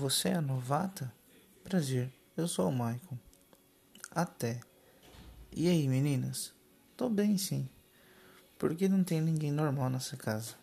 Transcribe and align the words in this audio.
Você 0.00 0.30
é 0.30 0.34
a 0.36 0.40
novata? 0.40 1.12
Prazer, 1.62 2.10
eu 2.34 2.48
sou 2.48 2.70
o 2.70 2.72
Michael. 2.72 3.18
Até. 4.10 4.58
E 5.52 5.68
aí, 5.68 5.86
meninas? 5.86 6.54
Tô 6.96 7.10
bem, 7.10 7.36
sim. 7.36 7.68
Por 8.58 8.74
que 8.74 8.88
não 8.88 9.04
tem 9.04 9.20
ninguém 9.20 9.52
normal 9.52 9.90
nessa 9.90 10.16
casa. 10.16 10.54